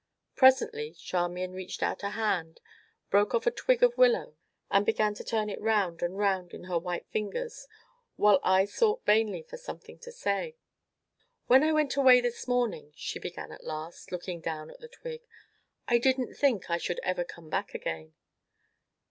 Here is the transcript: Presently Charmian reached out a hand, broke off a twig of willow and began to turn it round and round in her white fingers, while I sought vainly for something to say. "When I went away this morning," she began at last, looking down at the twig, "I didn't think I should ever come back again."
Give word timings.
Presently 0.35 0.93
Charmian 0.95 1.53
reached 1.53 1.83
out 1.83 2.01
a 2.01 2.09
hand, 2.09 2.59
broke 3.11 3.35
off 3.35 3.45
a 3.45 3.51
twig 3.51 3.83
of 3.83 3.99
willow 3.99 4.35
and 4.71 4.83
began 4.83 5.13
to 5.13 5.23
turn 5.23 5.47
it 5.47 5.61
round 5.61 6.01
and 6.01 6.17
round 6.17 6.55
in 6.55 6.63
her 6.63 6.79
white 6.79 7.05
fingers, 7.11 7.67
while 8.15 8.39
I 8.43 8.65
sought 8.65 9.05
vainly 9.05 9.43
for 9.43 9.57
something 9.57 9.99
to 9.99 10.11
say. 10.11 10.55
"When 11.45 11.61
I 11.63 11.71
went 11.71 11.97
away 11.97 12.19
this 12.19 12.47
morning," 12.47 12.91
she 12.95 13.19
began 13.19 13.51
at 13.51 13.63
last, 13.63 14.11
looking 14.11 14.39
down 14.41 14.71
at 14.71 14.79
the 14.79 14.87
twig, 14.87 15.21
"I 15.87 15.99
didn't 15.99 16.33
think 16.33 16.67
I 16.71 16.79
should 16.79 16.99
ever 17.03 17.23
come 17.23 17.51
back 17.51 17.75
again." 17.75 18.15